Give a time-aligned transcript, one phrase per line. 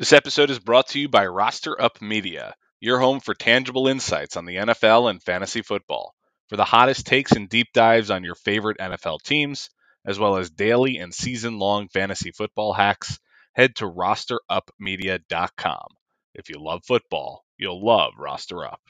[0.00, 4.34] This episode is brought to you by Roster Up Media, your home for tangible insights
[4.34, 6.14] on the NFL and fantasy football.
[6.48, 9.68] For the hottest takes and deep dives on your favorite NFL teams,
[10.06, 13.18] as well as daily and season long fantasy football hacks,
[13.52, 15.86] head to rosterupmedia.com.
[16.34, 18.80] If you love football, you'll love Roster Up.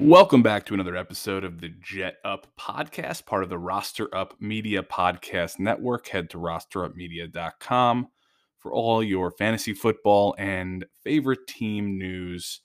[0.00, 4.32] Welcome back to another episode of the Jet Up Podcast, part of the Roster Up
[4.38, 6.06] Media Podcast Network.
[6.06, 8.06] Head to rosterupmedia.com
[8.60, 12.60] for all your fantasy football and favorite team news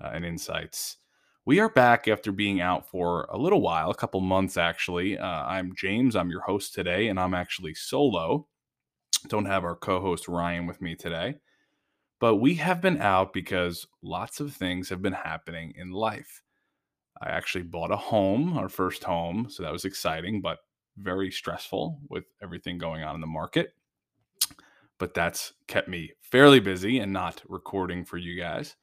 [0.00, 0.98] uh, and insights.
[1.44, 5.18] We are back after being out for a little while, a couple months actually.
[5.18, 8.46] Uh, I'm James, I'm your host today, and I'm actually solo.
[9.26, 11.34] Don't have our co host Ryan with me today.
[12.20, 16.42] But we have been out because lots of things have been happening in life.
[17.22, 19.48] I actually bought a home, our first home.
[19.48, 20.58] So that was exciting, but
[20.98, 23.74] very stressful with everything going on in the market.
[24.98, 28.76] But that's kept me fairly busy and not recording for you guys.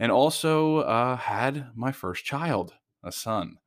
[0.00, 2.74] And also uh, had my first child,
[3.04, 3.58] a son.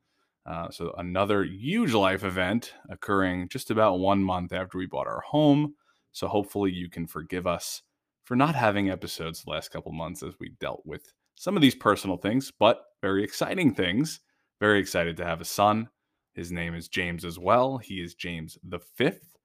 [0.45, 5.22] Uh, so another huge life event occurring just about one month after we bought our
[5.22, 5.73] home.
[6.11, 7.81] So hopefully you can forgive us
[8.25, 11.75] for not having episodes the last couple months as we dealt with some of these
[11.75, 14.22] personal things, but very exciting things.
[14.59, 15.89] Very excited to have a son.
[16.33, 17.78] His name is James as well.
[17.78, 19.38] He is James the fifth,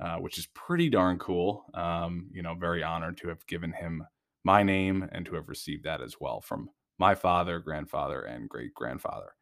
[0.00, 1.64] uh, which is pretty darn cool.
[1.74, 4.04] Um, you know, very honored to have given him
[4.44, 8.74] my name and to have received that as well from my father, grandfather, and great
[8.74, 9.34] grandfather.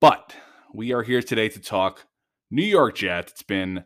[0.00, 0.34] But
[0.72, 2.06] we are here today to talk
[2.50, 3.32] New York Jets.
[3.32, 3.84] It's been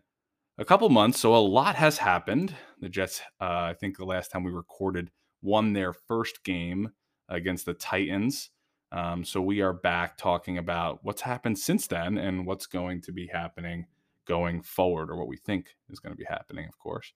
[0.59, 2.55] a couple months, so a lot has happened.
[2.81, 5.11] The Jets, uh, I think the last time we recorded,
[5.43, 6.91] won their first game
[7.29, 8.51] against the Titans.
[8.93, 13.13] Um, so we are back talking about what's happened since then and what's going to
[13.13, 13.87] be happening
[14.27, 17.13] going forward, or what we think is going to be happening, of course.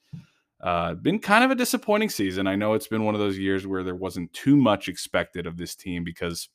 [0.60, 2.46] Uh, been kind of a disappointing season.
[2.46, 5.56] I know it's been one of those years where there wasn't too much expected of
[5.56, 6.48] this team because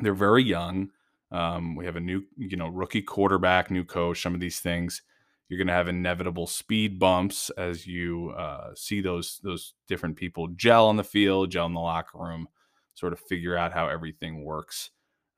[0.00, 0.90] they're very young.
[1.30, 4.22] Um, we have a new, you know, rookie quarterback, new coach.
[4.22, 5.02] Some of these things
[5.48, 10.48] you're going to have inevitable speed bumps as you uh, see those those different people
[10.48, 12.48] gel on the field, gel in the locker room
[12.94, 14.90] sort of figure out how everything works.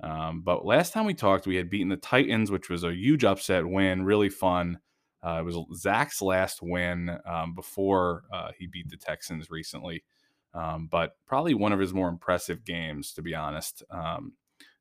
[0.03, 3.25] Um, but last time we talked, we had beaten the Titans, which was a huge
[3.25, 4.79] upset win, really fun.
[5.23, 10.05] Uh, it was Zach's last win um, before uh, he beat the Texans recently,
[10.53, 14.35] um, but probably one of his more impressive games, to be honest, um,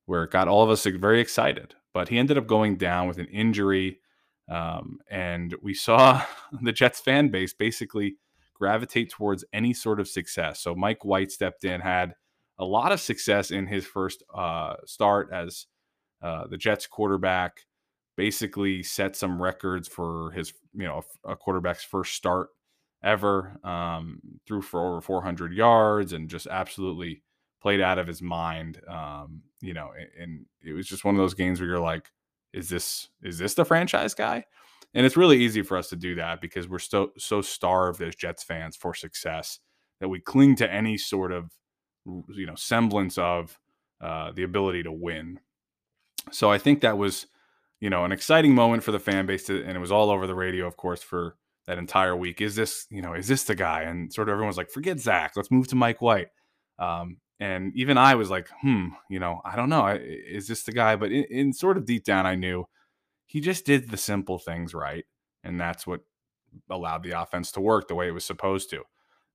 [0.06, 1.76] where it got all of us very excited.
[1.94, 4.00] But he ended up going down with an injury,
[4.50, 6.22] um, and we saw
[6.62, 8.18] the Jets fan base basically
[8.54, 10.60] gravitate towards any sort of success.
[10.60, 12.16] So Mike White stepped in, had
[12.60, 15.66] a lot of success in his first uh, start as
[16.22, 17.62] uh, the Jets quarterback.
[18.16, 22.50] Basically, set some records for his, you know, a quarterback's first start
[23.04, 23.58] ever.
[23.64, 27.24] Um, threw for over 400 yards and just absolutely
[27.62, 28.80] played out of his mind.
[28.88, 32.12] Um, you know, and it was just one of those games where you're like,
[32.54, 34.46] is this is this the franchise guy?
[34.94, 38.16] And it's really easy for us to do that because we're so so starved as
[38.16, 39.60] Jets fans for success
[40.00, 41.52] that we cling to any sort of
[42.06, 43.58] you know semblance of
[44.02, 45.40] uh, the ability to win.
[46.32, 47.28] So I think that was
[47.80, 50.28] you know an exciting moment for the fan base, to, and it was all over
[50.28, 51.36] the radio, of course, for
[51.68, 52.42] that entire week.
[52.42, 53.84] Is this you know is this the guy?
[53.84, 56.28] And sort of everyone's like, forget Zach, let's move to Mike White.
[56.80, 60.72] Um, and even I was like, hmm, you know, I don't know, is this the
[60.72, 60.96] guy?
[60.96, 62.66] But in, in sort of deep down, I knew
[63.26, 65.06] he just did the simple things right,
[65.44, 66.02] and that's what
[66.70, 68.82] allowed the offense to work the way it was supposed to.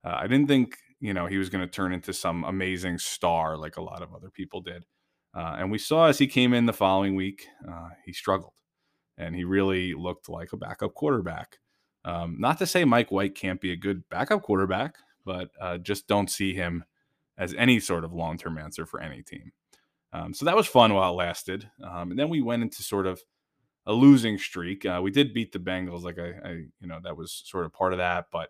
[0.03, 3.57] Uh, I didn't think you know he was going to turn into some amazing star
[3.57, 4.85] like a lot of other people did.
[5.35, 8.53] Uh, and we saw as he came in the following week, uh, he struggled,
[9.17, 11.59] and he really looked like a backup quarterback.
[12.05, 14.95] Um, not to say Mike White can't be a good backup quarterback,
[15.25, 16.83] but uh, just don't see him
[17.37, 19.51] as any sort of long term answer for any team.
[20.11, 21.69] Um, so that was fun while it lasted.
[21.83, 23.21] Um, and then we went into sort of
[23.85, 24.85] a losing streak.
[24.85, 27.73] Uh, we did beat the Bengals, like I, I, you know, that was sort of
[27.73, 28.25] part of that.
[28.31, 28.49] But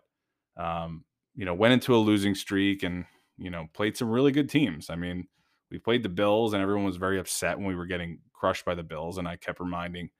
[0.56, 1.04] um,
[1.40, 3.06] you know, went into a losing streak and,
[3.38, 4.90] you know, played some really good teams.
[4.90, 5.26] I mean,
[5.70, 8.74] we played the Bills and everyone was very upset when we were getting crushed by
[8.74, 9.16] the Bills.
[9.16, 10.10] And I kept reminding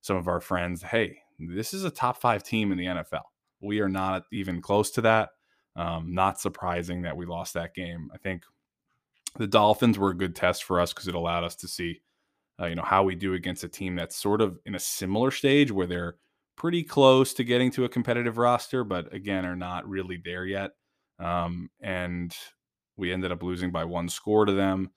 [0.00, 3.24] some of our friends, hey, this is a top five team in the NFL.
[3.60, 5.28] We are not even close to that.
[5.76, 8.10] Um, not surprising that we lost that game.
[8.14, 8.44] I think
[9.38, 12.00] the Dolphins were a good test for us because it allowed us to see,
[12.58, 15.32] uh, you know, how we do against a team that's sort of in a similar
[15.32, 16.16] stage where they're
[16.56, 20.72] pretty close to getting to a competitive roster, but again, are not really there yet.
[21.18, 22.34] Um, and
[22.96, 24.90] we ended up losing by one score to them.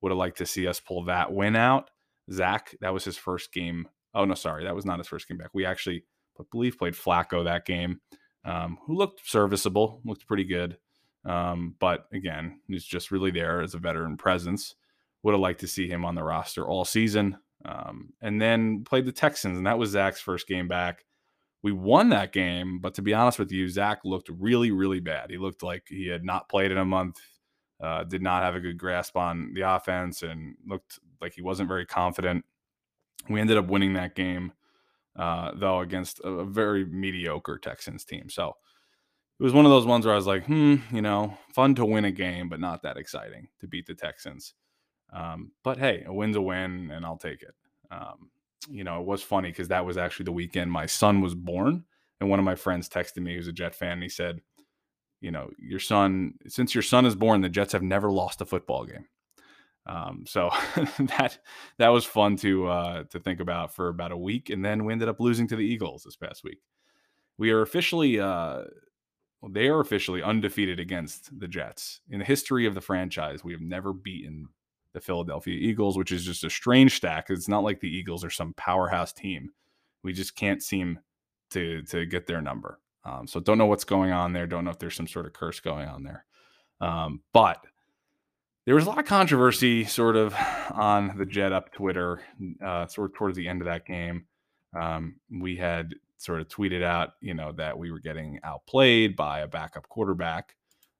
[0.00, 1.90] Would have liked to see us pull that win out.
[2.32, 3.88] Zach, that was his first game.
[4.14, 4.64] Oh, no, sorry.
[4.64, 5.50] That was not his first game back.
[5.52, 6.04] We actually,
[6.38, 8.00] I believe, played Flacco that game,
[8.44, 10.78] um, who looked serviceable, looked pretty good.
[11.24, 14.74] Um, but again, he's just really there as a veteran presence.
[15.22, 17.36] Would have liked to see him on the roster all season.
[17.64, 21.04] Um, and then played the Texans, and that was Zach's first game back.
[21.62, 25.30] We won that game, but to be honest with you, Zach looked really, really bad.
[25.30, 27.18] He looked like he had not played in a month,
[27.82, 31.68] uh, did not have a good grasp on the offense, and looked like he wasn't
[31.68, 32.46] very confident.
[33.28, 34.52] We ended up winning that game,
[35.16, 38.30] uh, though, against a, a very mediocre Texans team.
[38.30, 38.54] So
[39.38, 41.84] it was one of those ones where I was like, hmm, you know, fun to
[41.84, 44.54] win a game, but not that exciting to beat the Texans.
[45.12, 47.54] Um, but hey, a win's a win, and I'll take it.
[47.90, 48.30] Um,
[48.68, 51.84] you know, it was funny because that was actually the weekend my son was born,
[52.20, 54.40] and one of my friends texted me who's a Jet fan, and he said,
[55.20, 58.46] you know, your son, since your son is born, the Jets have never lost a
[58.46, 59.06] football game.
[59.86, 60.50] Um, so
[60.98, 61.38] that
[61.78, 64.92] that was fun to uh, to think about for about a week, and then we
[64.92, 66.58] ended up losing to the Eagles this past week.
[67.38, 68.64] We are officially, uh,
[69.48, 73.42] they are officially undefeated against the Jets in the history of the franchise.
[73.42, 74.48] We have never beaten
[74.92, 77.30] the Philadelphia Eagles, which is just a strange stack.
[77.30, 79.50] It's not like the Eagles are some powerhouse team.
[80.02, 80.98] We just can't seem
[81.50, 82.80] to to get their number.
[83.04, 84.46] Um, so don't know what's going on there.
[84.46, 86.24] Don't know if there's some sort of curse going on there.
[86.80, 87.64] Um, but
[88.66, 90.34] there was a lot of controversy sort of
[90.72, 92.20] on the Jet Up Twitter,
[92.64, 94.26] uh, sort of towards the end of that game.
[94.78, 99.40] Um, we had sort of tweeted out, you know, that we were getting outplayed by
[99.40, 100.54] a backup quarterback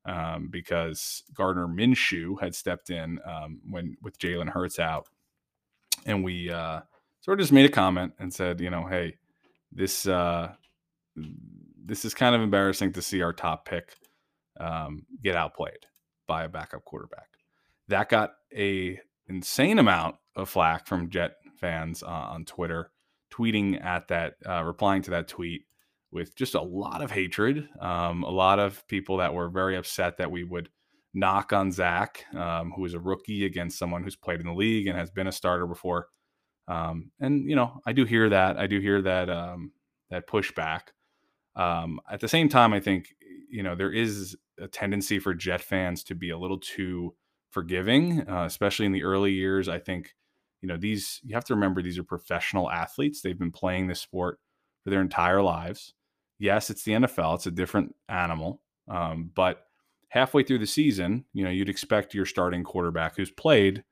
[0.04, 5.08] um, because Gardner Minshew had stepped in um, when with Jalen Hurts out,
[6.06, 6.80] and we uh,
[7.20, 9.16] sort of just made a comment and said, you know, hey,
[9.72, 10.52] this uh,
[11.84, 13.96] this is kind of embarrassing to see our top pick
[14.58, 15.86] um, get outplayed
[16.26, 17.28] by a backup quarterback.
[17.88, 22.90] That got a insane amount of flack from Jet fans uh, on Twitter,
[23.32, 25.64] tweeting at that, uh, replying to that tweet
[26.12, 27.68] with just a lot of hatred.
[27.80, 30.68] Um, a lot of people that were very upset that we would
[31.14, 34.86] knock on Zach, um, who is a rookie against someone who's played in the league
[34.86, 36.08] and has been a starter before.
[36.68, 38.56] Um, and you know, I do hear that.
[38.56, 39.72] I do hear that um,
[40.10, 40.88] that pushback.
[41.56, 43.08] Um, at the same time, I think
[43.48, 47.14] you know there is a tendency for Jet fans to be a little too
[47.50, 49.68] forgiving, uh, especially in the early years.
[49.68, 50.14] I think
[50.60, 51.20] you know these.
[51.24, 53.20] You have to remember these are professional athletes.
[53.20, 54.38] They've been playing this sport
[54.84, 55.94] for their entire lives
[56.40, 58.62] yes, it's the NFL, it's a different animal.
[58.88, 59.66] Um, but
[60.08, 63.84] halfway through the season, you know, you'd expect your starting quarterback who's played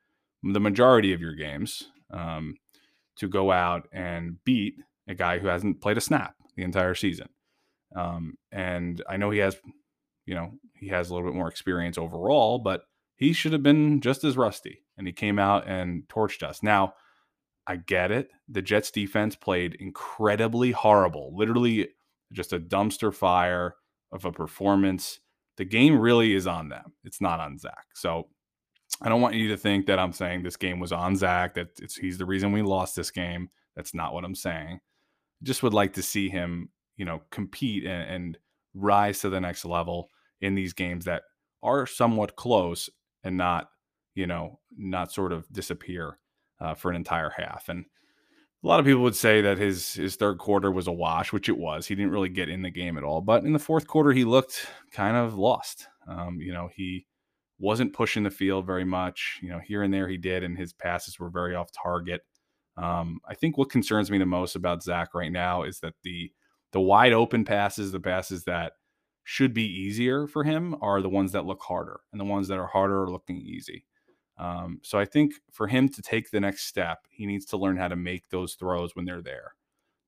[0.42, 2.56] the majority of your games um,
[3.16, 4.74] to go out and beat
[5.06, 7.28] a guy who hasn't played a snap the entire season.
[7.94, 9.56] Um, and I know he has,
[10.26, 12.82] you know, he has a little bit more experience overall, but
[13.16, 14.84] he should have been just as rusty.
[14.96, 16.62] And he came out and torched us.
[16.62, 16.94] Now,
[17.66, 18.30] I get it.
[18.48, 21.88] The Jets defense played incredibly horrible, literally
[22.32, 23.74] just a dumpster fire
[24.12, 25.20] of a performance.
[25.56, 26.92] The game really is on them.
[27.04, 27.86] It's not on Zach.
[27.94, 28.28] So
[29.02, 31.68] I don't want you to think that I'm saying this game was on Zach, that
[31.80, 33.50] it's, he's the reason we lost this game.
[33.76, 34.80] That's not what I'm saying.
[35.42, 38.38] Just would like to see him, you know, compete and, and
[38.74, 40.10] rise to the next level
[40.40, 41.22] in these games that
[41.62, 42.88] are somewhat close
[43.24, 43.68] and not,
[44.14, 46.18] you know, not sort of disappear
[46.60, 47.68] uh, for an entire half.
[47.68, 47.84] And
[48.62, 51.48] a lot of people would say that his his third quarter was a wash, which
[51.48, 51.86] it was.
[51.86, 53.20] He didn't really get in the game at all.
[53.20, 55.86] But in the fourth quarter, he looked kind of lost.
[56.08, 57.06] Um, you know, he
[57.60, 59.38] wasn't pushing the field very much.
[59.42, 62.22] You know, here and there he did, and his passes were very off target.
[62.76, 66.32] Um, I think what concerns me the most about Zach right now is that the
[66.72, 68.72] the wide open passes, the passes that
[69.24, 72.58] should be easier for him, are the ones that look harder, and the ones that
[72.58, 73.84] are harder are looking easy.
[74.38, 77.76] Um, so I think for him to take the next step, he needs to learn
[77.76, 79.54] how to make those throws when they're there.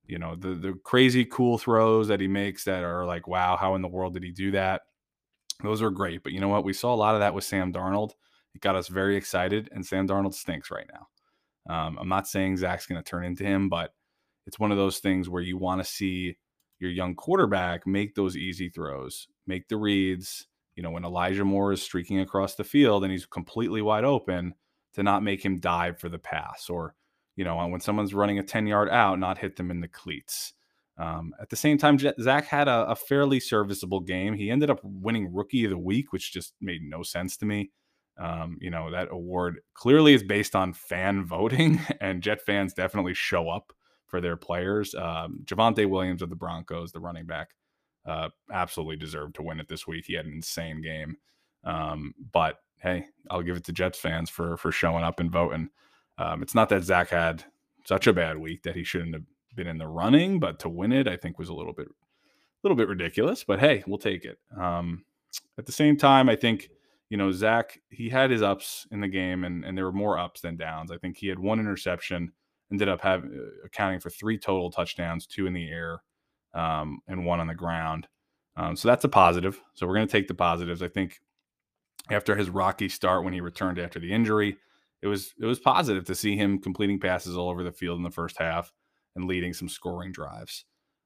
[0.06, 3.74] You know, the the crazy cool throws that he makes that are like, wow, how
[3.74, 4.82] in the world did he do that?
[5.62, 6.22] Those are great.
[6.22, 6.64] But you know what?
[6.64, 8.12] We saw a lot of that with Sam Darnold.
[8.54, 11.06] It got us very excited, and Sam Darnold stinks right now.
[11.72, 13.94] Um, I'm not saying Zach's going to turn into him, but
[14.46, 16.36] it's one of those things where you want to see
[16.80, 21.72] your young quarterback make those easy throws, make the reads, you know, when Elijah Moore
[21.72, 24.54] is streaking across the field and he's completely wide open,
[24.94, 26.94] to not make him dive for the pass or,
[27.36, 30.52] you know, when someone's running a 10 yard out, not hit them in the cleats.
[30.98, 34.34] Um, at the same time, Zach had a, a, fairly serviceable game.
[34.34, 37.70] He ended up winning Rookie of the Week, which just made no sense to me.
[38.18, 43.14] Um, you know, that award clearly is based on fan voting, and Jet fans definitely
[43.14, 43.72] show up
[44.08, 44.94] for their players.
[44.94, 47.48] Um, Javonte Williams of the Broncos, the running back,
[48.06, 50.04] uh, absolutely deserved to win it this week.
[50.06, 51.16] He had an insane game.
[51.64, 55.70] Um, but hey, I'll give it to Jets fans for for showing up and voting.
[56.18, 57.44] Um, it's not that Zach had
[57.84, 60.92] such a bad week that he shouldn't have been in the running, but to win
[60.92, 63.44] it, I think was a little bit, a little bit ridiculous.
[63.44, 64.38] But hey, we'll take it.
[64.58, 65.04] Um,
[65.58, 66.70] at the same time, I think
[67.08, 70.18] you know Zach he had his ups in the game, and and there were more
[70.18, 70.90] ups than downs.
[70.90, 72.32] I think he had one interception,
[72.70, 76.02] ended up having uh, accounting for three total touchdowns, two in the air,
[76.54, 78.06] um, and one on the ground.
[78.56, 79.60] Um, so that's a positive.
[79.74, 80.82] So we're going to take the positives.
[80.82, 81.20] I think
[82.10, 84.56] after his rocky start when he returned after the injury,
[85.02, 88.02] it was it was positive to see him completing passes all over the field in
[88.02, 88.72] the first half
[89.16, 90.64] and leading some scoring drives.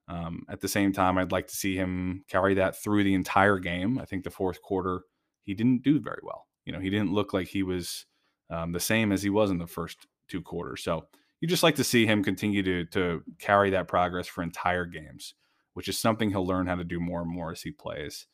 [0.08, 3.58] Um, at the same time, I'd like to see him carry that through the entire
[3.58, 3.98] game.
[3.98, 5.02] I think the fourth quarter
[5.44, 6.46] he didn't do very well.
[6.64, 8.06] You know, he didn't look like he was
[8.50, 10.82] um, the same as he was in the first two quarters.
[10.82, 11.06] So
[11.44, 15.34] you just like to see him continue to to carry that progress for entire games,
[15.74, 18.26] which is something he'll learn how to do more and more as he plays.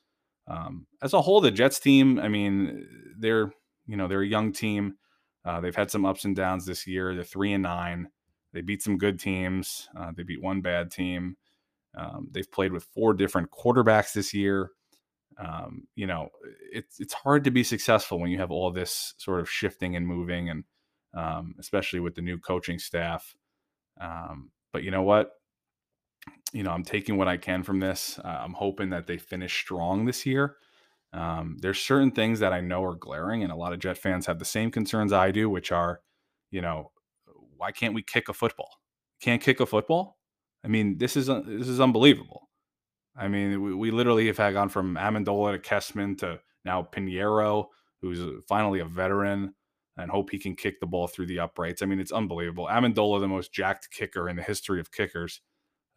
[0.47, 2.87] Um, as a whole, the Jets team, I mean,
[3.19, 3.51] they're
[3.89, 4.95] you know they're a young team.
[5.45, 7.13] Uh, they've had some ups and downs this year.
[7.17, 8.11] They're three and nine.
[8.53, 9.89] They beat some good teams.
[9.99, 11.37] Uh, they beat one bad team.
[11.99, 14.71] Um, they've played with four different quarterbacks this year.
[15.37, 16.29] Um, you know,
[16.71, 20.07] it's it's hard to be successful when you have all this sort of shifting and
[20.07, 20.63] moving, and
[21.15, 23.35] um, especially with the new coaching staff.
[24.01, 25.33] Um, but you know what?
[26.53, 28.19] You know, I'm taking what I can from this.
[28.23, 30.57] Uh, I'm hoping that they finish strong this year.
[31.13, 34.27] Um, there's certain things that I know are glaring, and a lot of Jet fans
[34.27, 36.01] have the same concerns I do, which are,
[36.51, 36.93] you know,
[37.57, 38.71] why can't we kick a football?
[39.21, 40.19] Can't kick a football?
[40.65, 42.49] I mean, this is uh, this is unbelievable.
[43.17, 47.67] I mean, we, we literally have had gone from Ammendola to Kessman to now Piñeiro,
[48.01, 49.55] who's finally a veteran,
[50.01, 51.83] and hope he can kick the ball through the uprights.
[51.83, 52.69] I mean, it's unbelievable.
[52.71, 55.41] Ammendola, the most jacked kicker in the history of kickers,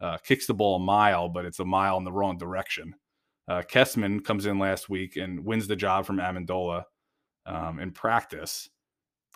[0.00, 2.94] uh, kicks the ball a mile, but it's a mile in the wrong direction.
[3.46, 6.84] Uh, Kessman comes in last week and wins the job from Ammendola
[7.46, 8.68] um, in practice.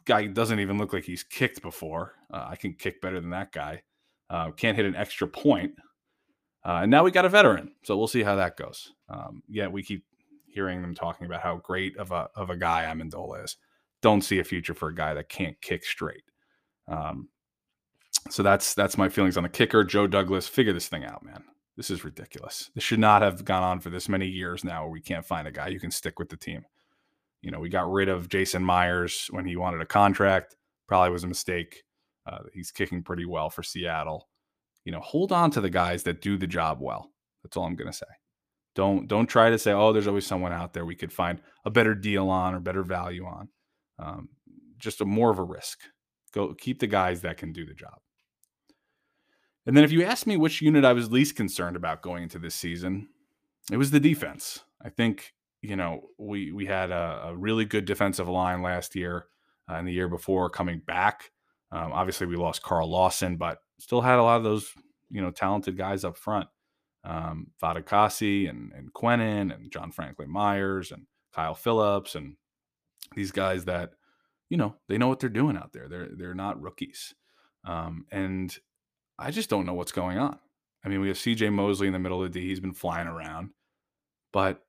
[0.04, 2.14] Guy doesn't even look like he's kicked before.
[2.32, 3.82] Uh, I can kick better than that guy.
[4.30, 5.72] Uh, can't hit an extra point.
[6.64, 8.92] Uh, and now we got a veteran, so we'll see how that goes.
[9.08, 10.04] Um, yeah, we keep
[10.46, 13.56] hearing them talking about how great of a of a guy Ammendola is.
[14.00, 16.24] Don't see a future for a guy that can't kick straight.
[16.86, 17.28] Um,
[18.30, 19.84] so that's that's my feelings on the kicker.
[19.84, 21.44] Joe Douglas, figure this thing out, man.
[21.76, 22.70] This is ridiculous.
[22.74, 25.46] This should not have gone on for this many years now where we can't find
[25.46, 26.64] a guy who can stick with the team.
[27.40, 30.56] You know, we got rid of Jason Myers when he wanted a contract.
[30.88, 31.84] Probably was a mistake.
[32.26, 34.28] Uh, he's kicking pretty well for Seattle.
[34.84, 37.12] You know, hold on to the guys that do the job well.
[37.42, 38.06] That's all I'm going to say.
[38.74, 41.70] Don't don't try to say, oh, there's always someone out there we could find a
[41.70, 43.48] better deal on or better value on.
[43.98, 44.28] Um,
[44.78, 45.80] just a more of a risk.
[46.32, 47.98] Go keep the guys that can do the job.
[49.66, 52.38] And then if you ask me which unit I was least concerned about going into
[52.38, 53.08] this season,
[53.70, 54.60] it was the defense.
[54.82, 59.26] I think, you know, we we had a, a really good defensive line last year
[59.68, 61.32] uh, and the year before coming back.
[61.70, 64.72] Um, obviously, we lost Carl Lawson, but still had a lot of those,
[65.10, 66.48] you know, talented guys up front.
[67.04, 68.92] Um, and, and
[69.52, 72.36] and John Franklin Myers and Kyle Phillips and
[73.14, 73.92] these guys that,
[74.50, 75.88] you know, they know what they're doing out there.
[75.88, 77.14] They're they're not rookies.
[77.64, 78.56] Um, and
[79.18, 80.38] I just don't know what's going on.
[80.84, 82.48] I mean, we have CJ Mosley in the middle of the D.
[82.48, 83.50] He's been flying around,
[84.32, 84.64] but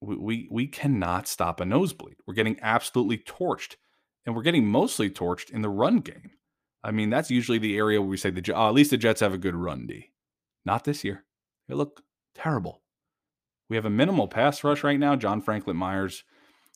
[0.00, 2.16] we, we, we cannot stop a nosebleed.
[2.26, 3.76] We're getting absolutely torched,
[4.26, 6.32] and we're getting mostly torched in the run game.
[6.82, 9.20] I mean, that's usually the area where we say the oh, at least the Jets
[9.20, 10.10] have a good run D.
[10.64, 11.24] Not this year.
[11.68, 12.02] They look
[12.34, 12.82] terrible.
[13.68, 15.16] We have a minimal pass rush right now.
[15.16, 16.24] John Franklin Myers,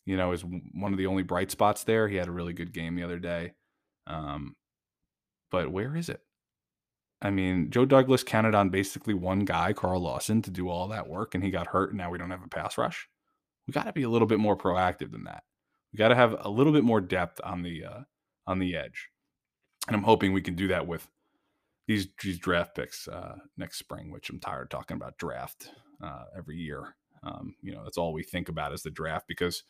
[0.07, 2.09] you know, is one of the only bright spots there.
[2.09, 3.53] He had a really good game the other day.
[4.07, 4.55] Um,
[5.51, 6.21] but where is it?
[7.21, 11.09] I mean, Joe Douglas counted on basically one guy, Carl Lawson, to do all that
[11.09, 11.91] work, and he got hurt.
[11.91, 13.09] And now we don't have a pass rush.
[13.67, 15.43] We got to be a little bit more proactive than that.
[15.93, 18.01] We got to have a little bit more depth on the uh,
[18.47, 19.09] on the edge,
[19.89, 21.09] and I'm hoping we can do that with
[21.89, 24.13] these these draft picks uh, next spring.
[24.13, 25.71] Which I'm tired of talking about draft
[26.03, 26.97] uh, every year.
[27.23, 29.65] Um, you know, that's all we think about is the draft because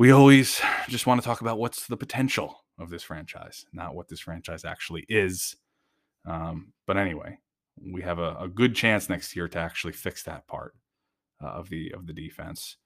[0.00, 4.08] we always just want to talk about what's the potential of this franchise, not what
[4.08, 5.54] this franchise actually is
[6.26, 7.38] um, but anyway,
[7.92, 10.74] we have a, a, good chance next year to actually fix that part
[11.42, 12.76] uh, of the of the defense.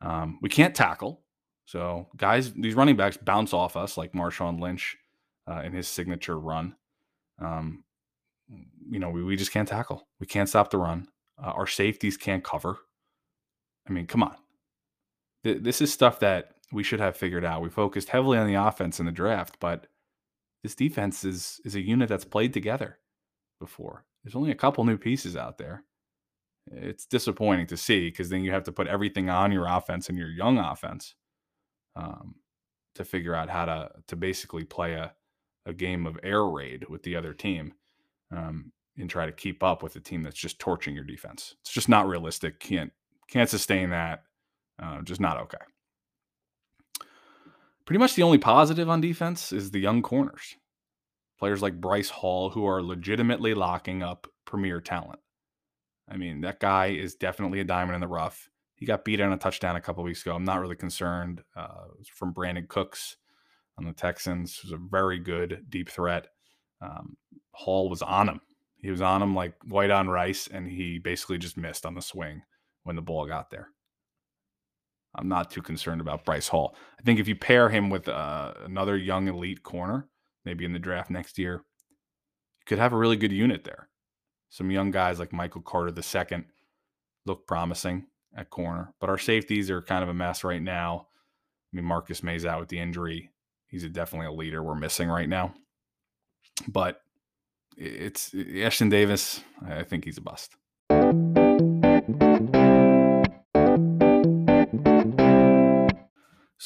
[0.00, 1.22] Um, we can't tackle,
[1.66, 4.96] so guys, these running backs bounce off us like Marshawn Lynch
[5.50, 6.76] uh, in his signature run.
[7.40, 7.84] Um,
[8.88, 10.08] you know, we, we just can't tackle.
[10.20, 11.08] We can't stop the run.
[11.42, 12.78] Uh, our safeties can't cover.
[13.88, 14.36] I mean, come on.
[15.44, 17.62] Th- this is stuff that we should have figured out.
[17.62, 19.86] We focused heavily on the offense in the draft, but
[20.62, 22.98] this defense is is a unit that's played together
[23.60, 24.04] before.
[24.24, 25.84] There's only a couple new pieces out there.
[26.70, 30.18] it's disappointing to see because then you have to put everything on your offense and
[30.18, 31.14] your young offense
[31.96, 32.34] um,
[32.94, 35.12] to figure out how to to basically play a,
[35.66, 37.72] a game of air raid with the other team
[38.36, 41.54] um, and try to keep up with a team that's just torching your defense.
[41.62, 42.60] It's just not realistic.
[42.60, 42.92] Can't
[43.30, 44.24] can't sustain that.
[44.82, 45.58] Uh, just not okay.
[47.88, 50.56] Pretty much the only positive on defense is the young corners.
[51.38, 55.20] Players like Bryce Hall, who are legitimately locking up premier talent.
[56.06, 58.50] I mean, that guy is definitely a diamond in the rough.
[58.74, 60.34] He got beat on a touchdown a couple weeks ago.
[60.34, 61.42] I'm not really concerned.
[61.56, 63.16] Uh, from Brandin Cooks
[63.78, 64.60] on the Texans.
[64.62, 66.26] Was a very good deep threat.
[66.82, 67.16] Um,
[67.52, 68.42] Hall was on him.
[68.76, 72.02] He was on him like white on rice, and he basically just missed on the
[72.02, 72.42] swing
[72.82, 73.70] when the ball got there.
[75.14, 76.76] I'm not too concerned about Bryce Hall.
[76.98, 80.08] I think if you pair him with uh, another young elite corner,
[80.44, 83.88] maybe in the draft next year, you could have a really good unit there.
[84.50, 86.44] Some young guys like Michael Carter II
[87.26, 91.06] look promising at corner, but our safeties are kind of a mess right now.
[91.72, 93.30] I mean, Marcus Maye's out with the injury.
[93.66, 95.54] He's a, definitely a leader we're missing right now.
[96.66, 97.02] But
[97.76, 99.42] it's Ashtyn Davis.
[99.66, 100.56] I think he's a bust.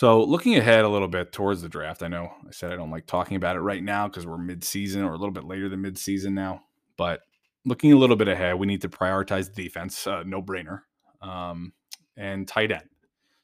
[0.02, 2.90] So, looking ahead a little bit towards the draft, I know I said I don't
[2.90, 5.80] like talking about it right now because we're mid-season or a little bit later than
[5.80, 6.64] mid-season now.
[6.96, 7.20] But
[7.64, 10.80] looking a little bit ahead, we need to prioritize defense, uh, no brainer,
[11.20, 11.72] um,
[12.16, 12.88] and tight end,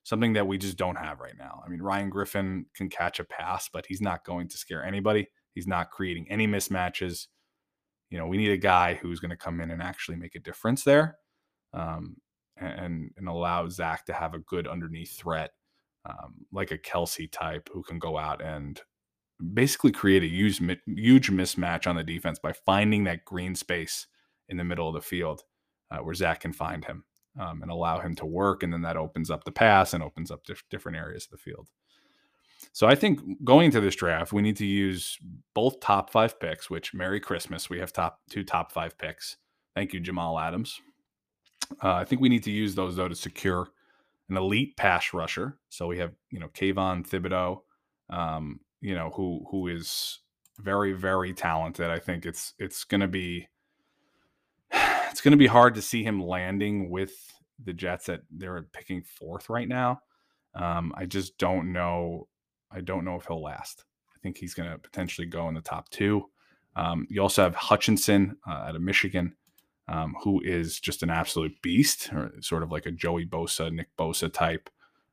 [0.03, 1.63] something that we just don't have right now.
[1.65, 5.29] I mean, Ryan Griffin can catch a pass, but he's not going to scare anybody.
[5.55, 7.29] He's not creating any mismatches.
[8.11, 10.41] You know, we need a guy who's going to come in and actually make a
[10.41, 11.19] difference there,
[11.73, 12.17] um,
[12.57, 15.53] and and allow Zach to have a good underneath threat
[16.09, 18.81] um, like a Kelce type who can go out and
[19.55, 24.07] basically create a huge, huge mismatch on the defense by finding that green space
[24.49, 25.43] in the middle of the field
[25.91, 27.05] uh, where Zach can find him
[27.39, 28.63] um, and allow him to work.
[28.63, 31.39] And then that opens up the pass and opens up dif- different areas of the
[31.39, 31.69] field.
[32.73, 35.19] So I think going into this draft, we need to use
[35.55, 37.71] both top five picks, which Merry Christmas.
[37.71, 39.37] We have top two top five picks.
[39.77, 40.81] Thank you, Jamal Adams.
[41.83, 43.69] Uh, I think we need to use those though to secure
[44.29, 45.59] an elite pass rusher.
[45.69, 47.61] So we have, you know, Kayvon Thibodeaux,
[48.11, 50.21] um, you know, who who is
[50.59, 51.91] very, very talented.
[51.91, 53.49] I think it's it's gonna be
[54.73, 57.13] it's gonna be hard to see him landing with
[57.65, 60.01] the Jets that they're picking fourth right now.
[60.55, 62.29] Um, I just don't know.
[62.71, 63.85] I don't know if he'll last.
[64.15, 66.29] I think he's going to potentially go in the top two.
[66.77, 69.35] Um, you also have Hutchinson uh, out of Michigan
[69.89, 73.89] um, who is just an absolute beast, or sort of like a Joey Bosa, Nick
[73.97, 74.69] Bosa type,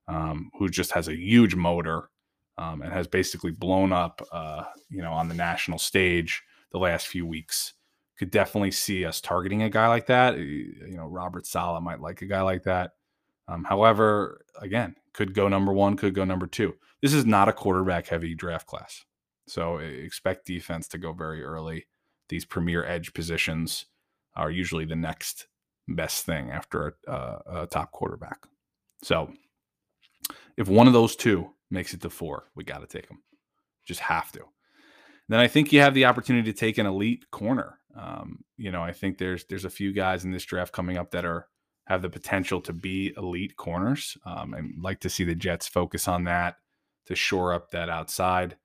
[0.07, 2.09] um, who just has a huge motor
[2.57, 7.07] um, and has basically blown up, uh, you know, on the national stage the last
[7.07, 7.73] few weeks.
[8.17, 10.37] Could definitely see us targeting a guy like that.
[10.37, 12.91] You know, Robert Saleh might like a guy like that.
[13.47, 16.75] Um, however, again, could go number one, could go number two.
[17.01, 19.05] This is not a quarterback heavy draft class.
[19.47, 21.87] So expect defense to go very early.
[22.29, 23.85] These premier edge positions
[24.35, 25.47] are usually the next
[25.87, 28.39] best thing after a, a top quarterback.
[29.03, 29.31] So
[30.57, 33.21] if one of those two makes it to four, we got to take them.
[33.85, 34.41] Just have to.
[35.27, 37.79] Then I think you have the opportunity to take an elite corner.
[37.95, 41.11] Um, you know, I think there's there's a few guys in this draft coming up
[41.11, 41.47] that are
[41.87, 44.17] have the potential to be elite corners.
[44.25, 46.57] Um, I'd like to see the Jets focus on that
[47.05, 48.57] to shore up that outside.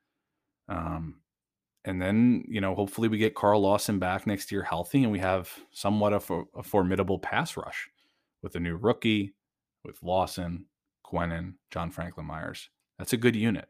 [0.68, 1.20] Um,
[1.84, 5.18] and then you know hopefully we get Carl Lawson back next year healthy, and we
[5.18, 7.88] have somewhat of a, a formidable pass rush
[8.42, 9.34] with a new rookie,
[9.84, 10.66] with Lawson,
[11.04, 12.68] Quinnen, John Franklin Myers.
[12.98, 13.68] That's a good unit.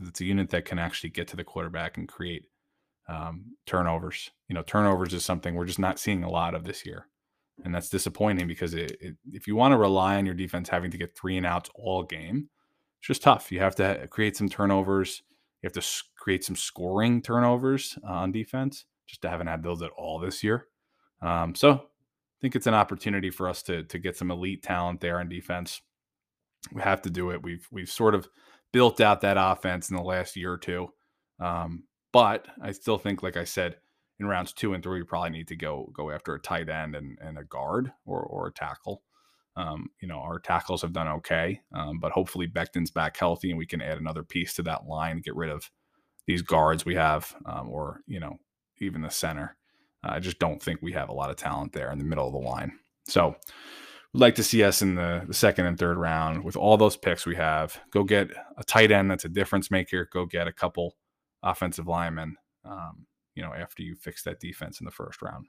[0.00, 2.44] It's a unit that can actually get to the quarterback and create
[3.08, 4.30] um, turnovers.
[4.48, 7.06] You know, turnovers is something we're just not seeing a lot of this year,
[7.64, 10.90] and that's disappointing because it, it, if you want to rely on your defense having
[10.90, 12.48] to get three and outs all game,
[12.98, 13.52] it's just tough.
[13.52, 15.22] You have to create some turnovers
[15.62, 18.84] you have to create some scoring turnovers uh, on defense.
[19.06, 20.66] Just to haven't had those at all this year.
[21.20, 25.00] Um, so I think it's an opportunity for us to to get some elite talent
[25.00, 25.80] there on defense.
[26.72, 27.42] We have to do it.
[27.42, 28.28] We've we've sort of
[28.72, 30.88] built out that offense in the last year or two.
[31.40, 33.76] Um, but I still think, like I said,
[34.18, 36.94] in rounds two and three, we probably need to go go after a tight end
[36.94, 39.02] and, and a guard or or a tackle.
[39.56, 43.58] Um, you know, our tackles have done okay, um, but hopefully Becton's back healthy and
[43.58, 45.70] we can add another piece to that line, get rid of
[46.26, 48.38] these guards we have, um, or you know,
[48.80, 49.56] even the center.
[50.02, 52.32] I just don't think we have a lot of talent there in the middle of
[52.32, 52.72] the line.
[53.06, 53.36] So,
[54.12, 56.96] we'd like to see us in the, the second and third round with all those
[56.96, 57.78] picks we have.
[57.90, 60.08] Go get a tight end that's a difference maker.
[60.12, 60.96] Go get a couple
[61.42, 62.36] offensive linemen.
[62.64, 65.46] Um, you know, after you fix that defense in the first round.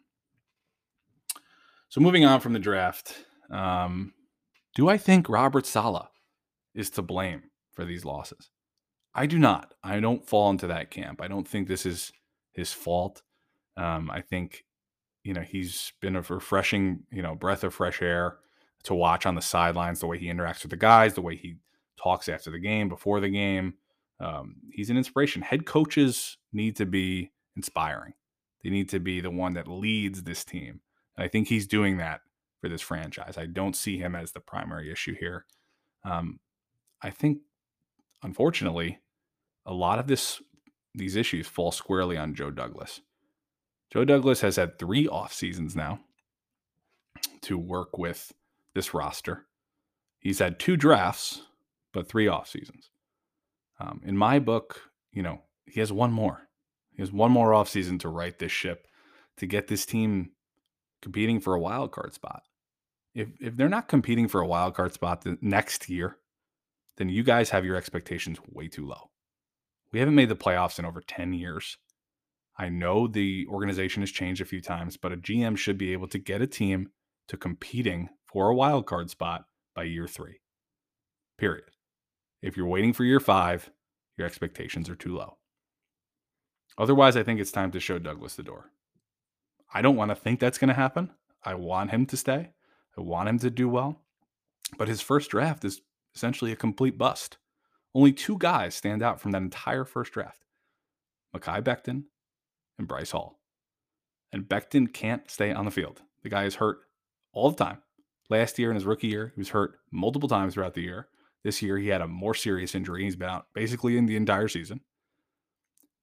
[1.90, 4.14] So moving on from the draft, um,
[4.76, 6.10] do I think Robert Saleh
[6.74, 8.50] is to blame for these losses?
[9.16, 9.74] I do not.
[9.84, 11.22] I don't fall into that camp.
[11.22, 12.12] I don't think this is
[12.54, 13.22] his fault.
[13.78, 14.66] Um, I think,
[15.24, 18.38] you know, he's been a refreshing, you know, breath of fresh air
[18.84, 21.56] to watch on the sidelines, the way he interacts with the guys, the way he
[22.02, 23.76] talks after the game, before the game.
[24.20, 25.42] Um, he's an inspiration.
[25.42, 28.14] Head coaches need to be inspiring.
[28.64, 30.82] They need to be the one that leads this team.
[31.18, 32.22] And I think he's doing that
[32.64, 33.38] for this franchise.
[33.38, 35.46] I don't see him as the primary issue here.
[36.06, 36.40] Um,
[37.02, 37.40] I think,
[38.24, 39.00] unfortunately,
[39.66, 40.42] a lot of this
[40.96, 43.02] these issues fall squarely on Joe Douglas.
[43.92, 46.00] Joe Douglas has had three off seasons now
[47.42, 48.32] to work with
[48.76, 49.46] this roster.
[50.20, 51.42] He's had two drafts,
[51.92, 52.92] but three off seasons.
[53.78, 56.48] Um, in my book, you know, he has one more.
[56.94, 58.88] He has one more off season to right this ship,
[59.36, 60.30] to get this team
[61.02, 62.44] competing for a wild card spot.
[63.14, 66.18] If if they're not competing for a wild card spot the next year,
[66.98, 69.10] then you guys have your expectations way too low.
[69.92, 71.78] We haven't made the playoffs in over 10 years.
[72.58, 76.08] I know the organization has changed a few times, but a GM should be able
[76.10, 76.90] to get a team
[77.28, 79.46] to competing for a wild card spot
[79.76, 80.40] by year three.
[81.38, 81.66] Period.
[82.42, 83.72] If you're waiting for year five,
[84.18, 85.38] your expectations are too low.
[86.78, 88.72] Otherwise, I think it's time to show Douglas the door.
[89.74, 91.12] I don't want to think that's going to happen.
[91.44, 92.52] I want him to stay.
[92.98, 94.02] I want him to do well.
[94.78, 95.82] But his first draft is
[96.16, 97.38] essentially a complete bust.
[97.94, 100.44] Only two guys stand out from that entire first draft
[101.36, 102.04] Mekhi Becton
[102.78, 103.40] and Bryce Hall.
[104.32, 106.02] And Becton can't stay on the field.
[106.24, 106.80] The guy is hurt
[107.34, 107.80] all the time.
[108.30, 111.08] Last year in his rookie year, he was hurt multiple times throughout the year.
[111.44, 113.04] This year, he had a more serious injury.
[113.04, 114.82] He's been out basically in the entire season.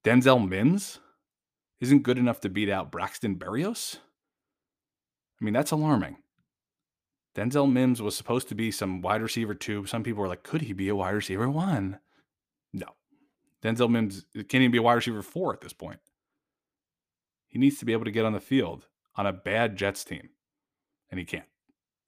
[0.05, 0.99] Denzel Mims
[1.79, 3.97] isn't good enough to beat out Braxton Berrios.
[5.39, 6.17] I mean, that's alarming.
[7.35, 9.85] Denzel Mims was supposed to be some wide receiver two.
[9.85, 11.99] Some people were like, could he be a wide receiver one?
[12.73, 12.87] No.
[13.63, 15.99] Denzel Mims uh, can't even be a wide receiver four at this point.
[17.47, 20.29] He needs to be able to get on the field on a bad Jets team,
[21.09, 21.45] and he can't.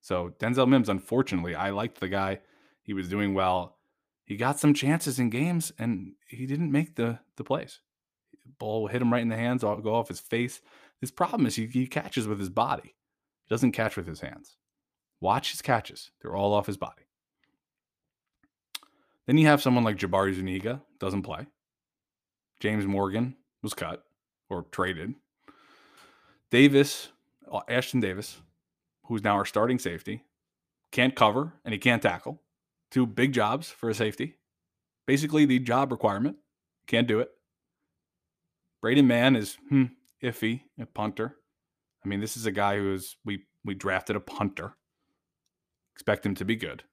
[0.02, 2.40] So Denzel Mims, unfortunately, I liked the guy.
[2.82, 3.78] He was doing well.
[4.26, 7.80] He got some chances in games, and he didn't make the the plays.
[8.60, 10.62] Ball hit him right in the hands, go off his face.
[11.00, 12.96] His problem is he, he catches with his body.
[13.44, 14.58] He doesn't catch with his hands.
[15.24, 16.12] Watch his catches.
[16.22, 17.04] They're all off his body.
[19.26, 21.48] Then you have someone like Jabari Zuniga, doesn't play.
[22.60, 24.04] James Morgan was cut
[24.50, 25.14] or traded.
[26.52, 27.08] Davis,
[27.50, 28.42] Ashtyn Davis,
[29.06, 30.26] who's now our starting safety,
[30.92, 32.42] can't cover and he can't tackle.
[32.92, 34.36] Two big jobs for a safety.
[35.08, 36.36] Basically, the job requirement.
[36.86, 37.30] Can't do it.
[38.82, 39.86] Braden Mann is hmm,
[40.22, 41.38] iffy, a punter.
[42.04, 44.76] I mean, this is a guy who is we we drafted a punter
[45.96, 46.84] Expect him to be good.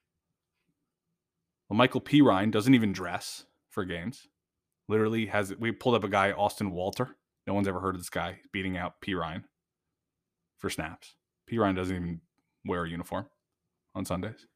[1.69, 4.29] Well, Michael Perine doesn't even dress for games.
[4.89, 7.17] Literally has we pulled up a guy, Austin Walter.
[7.47, 9.45] No one's ever heard of this guy He's beating out Perine
[10.59, 11.15] for snaps.
[11.51, 12.21] Perine doesn't even
[12.65, 13.27] wear a uniform
[13.95, 14.47] on Sundays.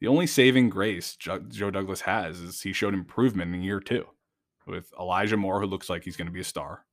[0.00, 4.06] The only saving grace Joe Douglas has is he showed improvement in year two
[4.66, 6.84] with Elijah Moore, who looks like he's going to be a star.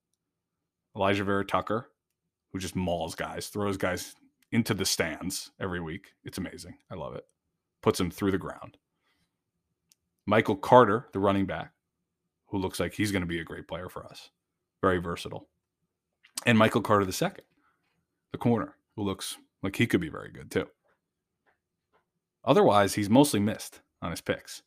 [0.95, 1.89] Alijah Vera-Tucker,
[2.51, 4.15] who just mauls guys, throws guys
[4.51, 6.13] into the stands every week.
[6.23, 6.77] It's amazing.
[6.91, 7.25] I love it.
[7.81, 8.77] Puts him through the ground.
[10.25, 11.71] Michael Carter, the running back,
[12.47, 14.29] who looks like he's going to be a great player for us.
[14.81, 15.47] Very versatile.
[16.45, 17.45] And Michael Carter the second,
[18.31, 20.67] the corner, who looks like he could be very good too.
[22.45, 24.63] Otherwise, he's mostly missed on his picks.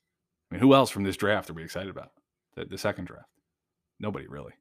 [0.50, 2.12] I mean, who else from this draft are we excited about?
[2.54, 3.28] The, the second draft?
[3.98, 4.52] Nobody really.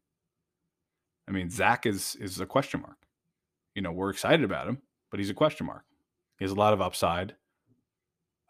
[1.27, 2.97] I mean, Zach is is a question mark.
[3.75, 4.81] You know, we're excited about him,
[5.11, 5.83] but he's a question mark.
[6.39, 7.35] He has a lot of upside.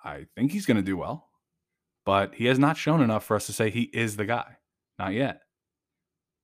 [0.04, 1.28] I think he's going to do well,
[2.06, 4.58] but he has not shown enough for us to say he is the guy.
[4.97, 5.41] Not yet.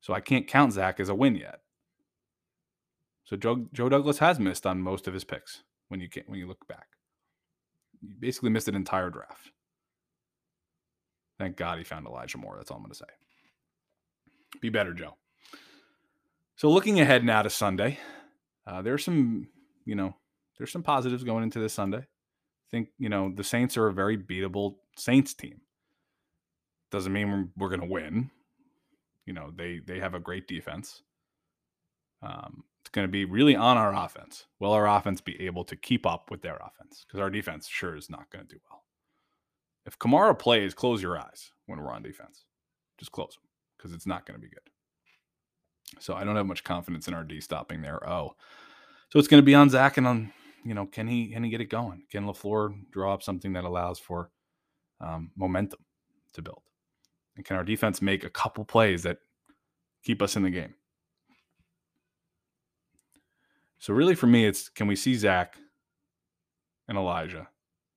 [0.02, 1.60] So I can't count Zach as a win yet.
[3.24, 6.40] So Joe, Joe Douglas has missed on most of his picks when you can, when
[6.40, 6.88] you look back.
[8.02, 9.52] He basically missed an entire draft.
[11.40, 12.56] Thank God he found Elijah Moore.
[12.58, 13.06] That's all I'm going to say.
[14.62, 15.18] Be better, Joe.
[16.56, 18.00] So looking ahead now to Sunday,
[18.66, 19.48] uh, there's some
[19.88, 20.14] you know,
[20.58, 22.00] there's some positives going into this Sunday.
[22.00, 25.62] I think, you know, the Saints are a very beatable Saints team.
[26.92, 28.30] Doesn't mean we're, we're going to win.
[29.26, 31.04] You know, they they have a great defense.
[32.22, 34.46] Um, it's going to be really on our offense.
[34.60, 37.06] Will our offense be able to keep up with their offense?
[37.06, 38.84] Because our defense sure is not going to do well.
[39.86, 42.46] If Kamara plays, close your eyes when we're on defense.
[42.98, 43.44] Just close them
[43.78, 44.60] because it's not going to be good.
[46.00, 48.08] So I don't have much confidence in our D stopping there.
[48.10, 48.36] Oh,
[49.10, 50.34] So it's going to be on Zach and on,
[50.66, 52.04] you know, can he can he get it going?
[52.12, 54.32] Can Lafleur draw up something that allows for
[55.00, 55.80] um, momentum
[56.34, 56.62] to build?
[57.36, 59.20] And can our defense make a couple plays that
[60.04, 60.74] keep us in the game?
[63.80, 65.56] So really, for me, it's can we see Zach
[66.90, 67.48] and Elijah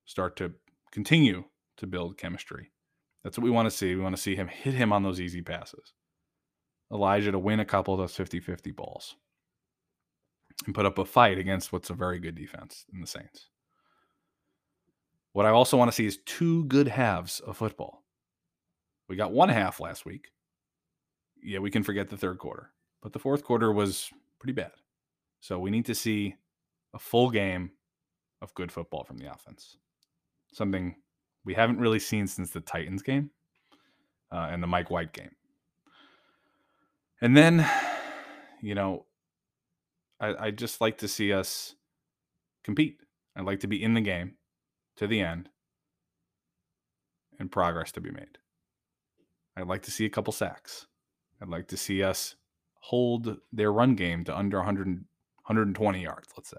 [0.04, 0.52] start to
[0.92, 1.42] continue
[1.78, 2.70] to build chemistry?
[3.24, 3.94] That's what we want to see.
[3.94, 5.92] We want to see him hit him on those easy passes.
[6.92, 9.16] Elijah to win a couple of those 50 50 balls
[10.66, 13.48] and put up a fight against what's a very good defense in the Saints.
[15.32, 18.02] What I also want to see is two good halves of football.
[19.08, 20.28] We got one half last week.
[21.42, 22.70] Yeah, we can forget the third quarter,
[23.02, 24.72] but the fourth quarter was pretty bad.
[25.40, 26.36] So we need to see
[26.94, 27.70] a full game
[28.42, 29.76] of good football from the offense.
[30.52, 30.96] Something
[31.44, 33.30] we haven't really seen since the Titans game
[34.32, 35.30] uh, and the Mike White game.
[37.22, 37.66] And then,
[38.62, 39.06] you know,
[40.20, 41.74] I, I just like to see us
[42.64, 42.98] compete.
[43.36, 44.34] I'd like to be in the game
[44.96, 45.48] to the end
[47.38, 48.38] and progress to be made.
[49.56, 50.86] I'd like to see a couple sacks.
[51.40, 52.36] I'd like to see us
[52.80, 56.56] hold their run game to under 100, 120 yards, let's say.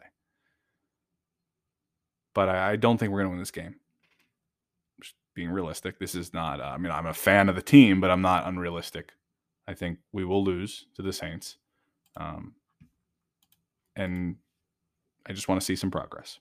[2.34, 3.76] But I, I don't think we're going to win this game.
[5.02, 8.02] Just being realistic, this is not, uh, I mean, I'm a fan of the team,
[8.02, 9.14] but I'm not unrealistic.
[9.68, 11.58] I think we will lose to the Saints.
[12.18, 12.56] Um,
[14.02, 14.36] and
[15.26, 16.40] I just want to see some progress.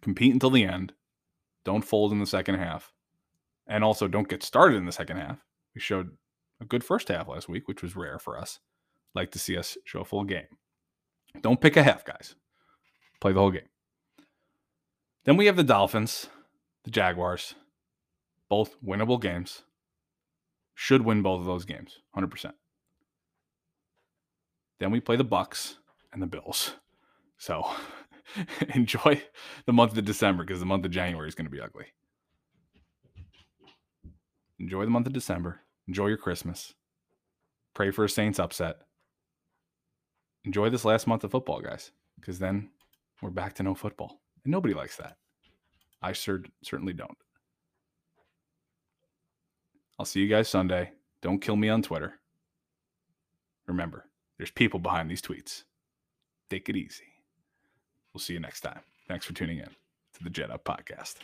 [0.00, 0.92] Compete until the end.
[1.64, 2.92] Don't fold in the second half.
[3.66, 5.38] And also don't get started in the second half.
[5.74, 6.10] We showed
[6.60, 8.58] a good first half last week, which was rare for us.
[9.14, 10.46] Like to see us show a full game.
[11.40, 12.34] Don't pick a half, guys.
[13.20, 13.68] Play the whole game.
[15.24, 16.28] Then we have the Dolphins,
[16.84, 17.54] the Jaguars,
[18.48, 19.62] both winnable games.
[20.74, 22.52] Should win both of those games, 100%.
[24.80, 25.76] Then we play the Bucks,
[26.12, 26.74] and the Bills.
[27.38, 27.66] So
[28.74, 29.22] enjoy
[29.66, 31.86] the month of December because the month of January is going to be ugly.
[34.58, 35.60] Enjoy the month of December.
[35.88, 36.74] Enjoy your Christmas.
[37.74, 38.76] Pray for a Saints upset.
[40.44, 42.70] Enjoy this last month of football, guys, because then
[43.20, 44.20] we're back to no football.
[44.44, 45.16] And nobody likes that.
[46.00, 47.16] I cer- certainly don't.
[49.98, 50.92] I'll see you guys Sunday.
[51.22, 52.14] Don't kill me on Twitter.
[53.66, 55.62] Remember, there's people behind these tweets
[56.52, 57.04] take it easy.
[58.12, 58.80] We'll see you next time.
[59.08, 61.14] Thanks for tuning in to the Jet Up Podcast.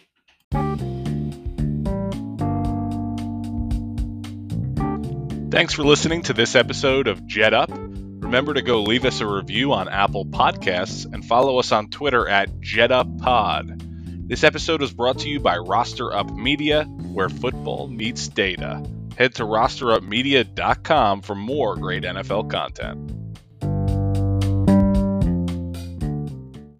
[5.50, 7.70] Thanks for listening to this episode of Jet Up.
[7.70, 12.26] Remember to go leave us a review on Apple Podcasts and follow us on Twitter
[12.26, 14.28] at JetUpPod.
[14.28, 18.82] This episode was brought to you by Roster Up Media, where football meets data.
[19.16, 23.27] Head to rosterupmedia.com for more great NFL content.